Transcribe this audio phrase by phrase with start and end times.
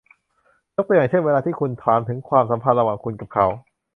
[0.75, 3.45] ยกตัวอย่างเช่น เวลาที่คุณถามถึงความสัมพันธ์ระหว่างคุณกับเขา